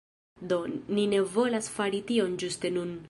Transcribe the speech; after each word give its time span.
Do, 0.53 0.57
ni 0.99 1.03
ne 1.11 1.19
volas 1.35 1.71
fari 1.77 2.01
tion 2.09 2.37
ĝuste 2.45 2.75
nun 2.81 2.99